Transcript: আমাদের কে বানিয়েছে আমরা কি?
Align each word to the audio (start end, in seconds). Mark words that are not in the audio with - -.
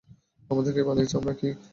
আমাদের 0.49 0.71
কে 0.75 0.81
বানিয়েছে 0.87 1.15
আমরা 1.19 1.33
কি? 1.33 1.49